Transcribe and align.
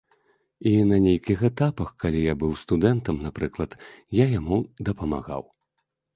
І 0.69 0.71
на 0.91 0.97
нейкіх 1.05 1.43
этапах, 1.49 1.91
калі 2.05 2.23
я 2.23 2.33
быў 2.45 2.57
студэнтам, 2.63 3.21
напрыклад, 3.27 3.71
я 4.23 4.29
яму 4.39 4.57
дапамагаў. 4.91 5.49